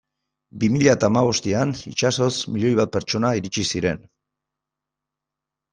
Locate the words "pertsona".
2.97-3.33